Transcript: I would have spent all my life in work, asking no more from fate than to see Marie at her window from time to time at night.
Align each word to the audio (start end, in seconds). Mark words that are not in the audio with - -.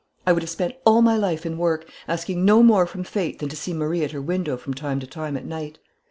I 0.25 0.31
would 0.33 0.41
have 0.41 0.49
spent 0.49 0.73
all 0.83 1.03
my 1.03 1.15
life 1.15 1.45
in 1.45 1.59
work, 1.59 1.87
asking 2.07 2.43
no 2.43 2.63
more 2.63 2.87
from 2.87 3.03
fate 3.03 3.37
than 3.37 3.49
to 3.49 3.55
see 3.55 3.71
Marie 3.71 4.03
at 4.03 4.13
her 4.13 4.19
window 4.23 4.57
from 4.57 4.73
time 4.73 4.99
to 4.99 5.05
time 5.05 5.37
at 5.37 5.45
night. 5.45 5.77